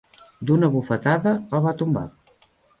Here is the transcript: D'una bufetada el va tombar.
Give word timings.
D'una 0.51 0.69
bufetada 0.77 1.35
el 1.59 1.63
va 1.69 1.77
tombar. 1.85 2.07